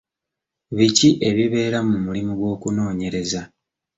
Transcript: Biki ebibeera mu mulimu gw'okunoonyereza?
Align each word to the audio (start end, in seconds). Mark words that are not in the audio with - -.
Biki 0.77 1.09
ebibeera 1.29 1.79
mu 1.89 1.97
mulimu 2.05 2.33
gw'okunoonyereza? 2.39 3.41